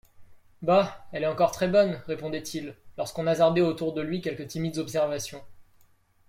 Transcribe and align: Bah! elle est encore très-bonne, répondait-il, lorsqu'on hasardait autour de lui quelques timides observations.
Bah! 0.63 1.05
elle 1.11 1.21
est 1.25 1.27
encore 1.27 1.51
très-bonne, 1.51 2.01
répondait-il, 2.07 2.73
lorsqu'on 2.97 3.27
hasardait 3.27 3.61
autour 3.61 3.93
de 3.93 4.01
lui 4.01 4.19
quelques 4.19 4.47
timides 4.47 4.79
observations. 4.79 5.43